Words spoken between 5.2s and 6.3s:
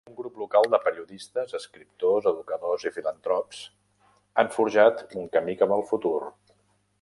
un camí cap al futur.